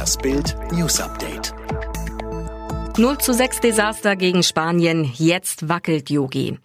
Das 0.00 0.16
Bild 0.16 0.56
News 0.72 0.98
Update. 0.98 1.52
0 2.96 3.18
zu 3.18 3.34
6 3.34 3.60
Desaster 3.60 4.16
gegen 4.16 4.42
Spanien. 4.42 5.04
Jetzt 5.04 5.68
wackelt 5.68 6.08
Yogi. 6.08 6.58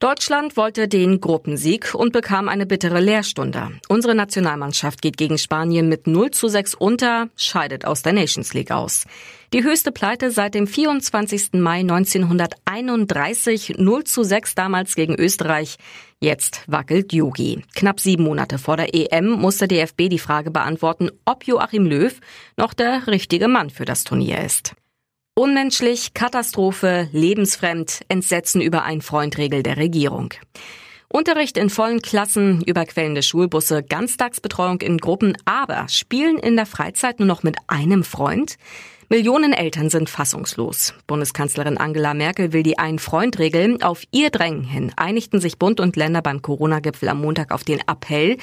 Deutschland 0.00 0.56
wollte 0.56 0.88
den 0.88 1.20
Gruppensieg 1.20 1.94
und 1.94 2.14
bekam 2.14 2.48
eine 2.48 2.64
bittere 2.64 3.00
Lehrstunde. 3.00 3.68
Unsere 3.86 4.14
Nationalmannschaft 4.14 5.02
geht 5.02 5.18
gegen 5.18 5.36
Spanien 5.36 5.90
mit 5.90 6.06
0 6.06 6.30
zu 6.30 6.48
6 6.48 6.74
unter, 6.74 7.28
scheidet 7.36 7.84
aus 7.84 8.00
der 8.00 8.14
Nations 8.14 8.54
League 8.54 8.70
aus. 8.70 9.04
Die 9.52 9.62
höchste 9.62 9.92
Pleite 9.92 10.30
seit 10.30 10.54
dem 10.54 10.66
24. 10.66 11.52
Mai 11.52 11.80
1931, 11.80 13.74
0 13.76 14.04
zu 14.04 14.22
6 14.22 14.54
damals 14.54 14.94
gegen 14.94 15.16
Österreich. 15.16 15.76
Jetzt 16.18 16.62
wackelt 16.66 17.12
Yogi. 17.12 17.62
Knapp 17.74 18.00
sieben 18.00 18.24
Monate 18.24 18.56
vor 18.56 18.78
der 18.78 18.94
EM 18.94 19.28
musste 19.28 19.68
DFB 19.68 20.08
die 20.08 20.18
Frage 20.18 20.50
beantworten, 20.50 21.10
ob 21.26 21.46
Joachim 21.46 21.84
Löw 21.84 22.18
noch 22.56 22.72
der 22.72 23.06
richtige 23.06 23.48
Mann 23.48 23.68
für 23.68 23.84
das 23.84 24.04
Turnier 24.04 24.42
ist. 24.42 24.74
Unmenschlich, 25.40 26.12
Katastrophe, 26.12 27.08
lebensfremd, 27.12 28.00
Entsetzen 28.08 28.60
über 28.60 28.82
ein 28.82 29.00
Freundregel 29.00 29.62
der 29.62 29.78
Regierung. 29.78 30.34
Unterricht 31.08 31.56
in 31.56 31.70
vollen 31.70 32.02
Klassen, 32.02 32.62
überquellende 32.66 33.22
Schulbusse, 33.22 33.82
Ganztagsbetreuung 33.82 34.82
in 34.82 34.98
Gruppen, 34.98 35.38
aber 35.46 35.88
Spielen 35.88 36.36
in 36.36 36.56
der 36.56 36.66
Freizeit 36.66 37.20
nur 37.20 37.26
noch 37.26 37.42
mit 37.42 37.56
einem 37.68 38.04
Freund? 38.04 38.56
Millionen 39.08 39.54
Eltern 39.54 39.88
sind 39.88 40.10
fassungslos. 40.10 40.92
Bundeskanzlerin 41.06 41.78
Angela 41.78 42.12
Merkel 42.12 42.52
will 42.52 42.62
die 42.62 42.78
Ein-Freund-Regel. 42.78 43.78
Auf 43.80 44.02
ihr 44.10 44.28
Drängen 44.28 44.64
hin 44.64 44.92
einigten 44.96 45.40
sich 45.40 45.58
Bund 45.58 45.80
und 45.80 45.96
Länder 45.96 46.20
beim 46.20 46.42
Corona-Gipfel 46.42 47.08
am 47.08 47.22
Montag 47.22 47.50
auf 47.50 47.64
den 47.64 47.80
Appell. 47.88 48.36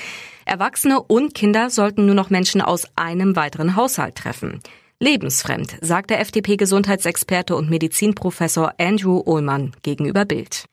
Erwachsene 0.45 0.99
und 0.99 1.35
Kinder 1.35 1.69
sollten 1.69 2.07
nur 2.07 2.15
noch 2.15 2.31
Menschen 2.31 2.61
aus 2.61 2.87
einem 2.95 3.35
weiteren 3.35 3.75
Haushalt 3.75 4.15
treffen. 4.15 4.61
Lebensfremd, 4.99 5.77
sagt 5.81 6.09
der 6.09 6.19
FDP-Gesundheitsexperte 6.21 7.55
und 7.55 7.69
Medizinprofessor 7.69 8.73
Andrew 8.79 9.21
Ullmann 9.23 9.73
gegenüber 9.83 10.25
Bild. 10.25 10.65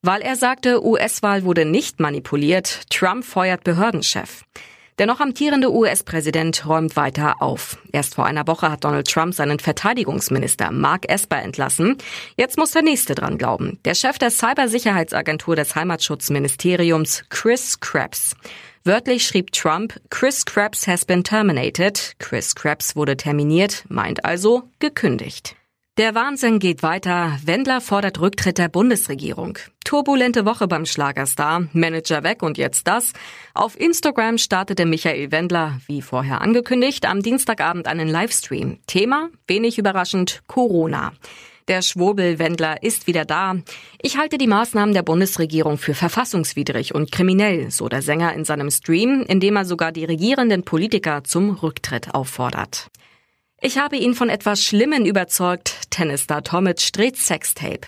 Weil 0.00 0.22
er 0.22 0.36
sagte, 0.36 0.82
US-Wahl 0.82 1.44
wurde 1.44 1.66
nicht 1.66 2.00
manipuliert, 2.00 2.88
Trump 2.88 3.22
feuert 3.22 3.62
Behördenchef. 3.62 4.44
Der 4.98 5.06
noch 5.06 5.20
amtierende 5.20 5.72
US-Präsident 5.72 6.66
räumt 6.66 6.96
weiter 6.96 7.42
auf. 7.42 7.78
Erst 7.92 8.14
vor 8.14 8.24
einer 8.24 8.46
Woche 8.46 8.70
hat 8.70 8.84
Donald 8.84 9.08
Trump 9.08 9.34
seinen 9.34 9.58
Verteidigungsminister 9.58 10.70
Mark 10.72 11.10
Esper 11.10 11.42
entlassen. 11.42 11.98
Jetzt 12.36 12.56
muss 12.56 12.70
der 12.72 12.82
nächste 12.82 13.14
dran 13.14 13.36
glauben. 13.36 13.78
Der 13.84 13.94
Chef 13.94 14.18
der 14.18 14.30
Cybersicherheitsagentur 14.30 15.56
des 15.56 15.74
Heimatschutzministeriums, 15.74 17.24
Chris 17.28 17.80
Krebs. 17.80 18.36
Wörtlich 18.82 19.26
schrieb 19.26 19.52
Trump, 19.52 20.00
Chris 20.08 20.46
Krebs 20.46 20.86
has 20.86 21.04
been 21.04 21.22
terminated. 21.22 22.14
Chris 22.18 22.54
Krebs 22.54 22.96
wurde 22.96 23.14
terminiert, 23.14 23.84
meint 23.88 24.24
also 24.24 24.70
gekündigt. 24.78 25.54
Der 25.98 26.14
Wahnsinn 26.14 26.60
geht 26.60 26.82
weiter. 26.82 27.38
Wendler 27.44 27.82
fordert 27.82 28.20
Rücktritt 28.20 28.56
der 28.56 28.70
Bundesregierung. 28.70 29.58
Turbulente 29.84 30.46
Woche 30.46 30.66
beim 30.66 30.86
Schlagerstar. 30.86 31.68
Manager 31.74 32.22
weg 32.22 32.42
und 32.42 32.56
jetzt 32.56 32.88
das. 32.88 33.12
Auf 33.52 33.78
Instagram 33.78 34.38
startete 34.38 34.86
Michael 34.86 35.30
Wendler, 35.30 35.78
wie 35.86 36.00
vorher 36.00 36.40
angekündigt, 36.40 37.04
am 37.04 37.22
Dienstagabend 37.22 37.86
einen 37.86 38.08
Livestream. 38.08 38.78
Thema, 38.86 39.28
wenig 39.46 39.76
überraschend, 39.76 40.40
Corona. 40.46 41.12
Der 41.70 41.82
Schwurbelwendler 41.82 42.82
ist 42.82 43.06
wieder 43.06 43.24
da. 43.24 43.54
Ich 44.02 44.16
halte 44.16 44.38
die 44.38 44.48
Maßnahmen 44.48 44.92
der 44.92 45.04
Bundesregierung 45.04 45.78
für 45.78 45.94
verfassungswidrig 45.94 46.96
und 46.96 47.12
kriminell, 47.12 47.70
so 47.70 47.88
der 47.88 48.02
Sänger 48.02 48.34
in 48.34 48.44
seinem 48.44 48.72
Stream, 48.72 49.22
in 49.22 49.38
dem 49.38 49.54
er 49.54 49.64
sogar 49.64 49.92
die 49.92 50.04
regierenden 50.04 50.64
Politiker 50.64 51.22
zum 51.22 51.50
Rücktritt 51.50 52.12
auffordert. 52.12 52.88
Ich 53.60 53.78
habe 53.78 53.96
ihn 53.96 54.14
von 54.14 54.30
etwas 54.30 54.64
Schlimmen 54.64 55.06
überzeugt. 55.06 55.72
Tennisstar 55.90 56.42
Tomic 56.42 56.92
dreht 56.92 57.16
Sextape. 57.16 57.86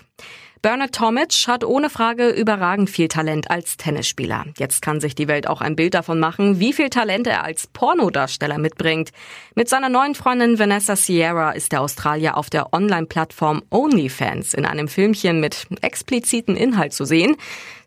Bernard 0.63 0.95
Tomic 0.95 1.33
hat 1.49 1.65
ohne 1.65 1.91
Frage 1.91 2.29
überragend 2.29 2.89
viel 2.89 3.09
Talent 3.09 3.51
als 3.51 3.77
Tennisspieler. 3.77 4.45
Jetzt 4.57 4.81
kann 4.81 5.01
sich 5.01 5.17
die 5.17 5.27
Welt 5.27 5.49
auch 5.49 5.61
ein 5.61 5.75
Bild 5.75 5.95
davon 5.95 6.21
machen, 6.21 6.61
wie 6.61 6.73
viel 6.73 6.89
Talent 6.89 7.27
er 7.27 7.43
als 7.43 7.67
Pornodarsteller 7.67 8.59
mitbringt. 8.59 9.11
Mit 9.57 9.69
seiner 9.69 9.89
neuen 9.89 10.15
Freundin 10.15 10.61
Vanessa 10.61 10.95
Sierra 10.95 11.51
ist 11.51 11.73
der 11.73 11.81
Australier 11.81 12.37
auf 12.37 12.49
der 12.49 12.73
Online-Plattform 12.73 13.65
OnlyFans 13.71 14.55
in 14.55 14.65
einem 14.65 14.87
Filmchen 14.87 15.41
mit 15.41 15.67
explizitem 15.81 16.55
Inhalt 16.55 16.93
zu 16.93 17.07
sehen. 17.07 17.37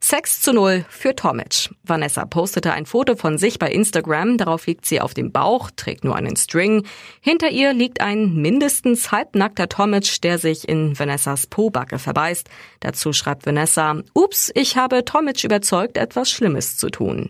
Sex 0.01 0.41
zu 0.41 0.53
null 0.53 0.85
für 0.87 1.15
Tomic. 1.15 1.69
Vanessa 1.83 2.25
postete 2.25 2.73
ein 2.73 2.85
Foto 2.85 3.15
von 3.15 3.39
sich 3.39 3.57
bei 3.57 3.71
Instagram. 3.71 4.37
Darauf 4.37 4.67
liegt 4.67 4.85
sie 4.85 5.01
auf 5.01 5.15
dem 5.15 5.31
Bauch, 5.31 5.71
trägt 5.75 6.03
nur 6.03 6.15
einen 6.15 6.35
String. 6.35 6.85
Hinter 7.21 7.49
ihr 7.49 7.73
liegt 7.73 8.01
ein 8.01 8.35
mindestens 8.35 9.11
halbnackter 9.11 9.67
Tomic, 9.67 10.21
der 10.21 10.37
sich 10.37 10.69
in 10.69 10.99
Vanessas 10.99 11.47
Pobacke 11.47 11.97
verbeißt. 11.97 12.47
Dazu 12.79 13.13
schreibt 13.13 13.45
Vanessa, 13.45 14.01
ups, 14.13 14.51
ich 14.55 14.77
habe 14.77 15.05
Tomic 15.05 15.43
überzeugt, 15.43 15.97
etwas 15.97 16.29
Schlimmes 16.29 16.77
zu 16.77 16.89
tun. 16.89 17.29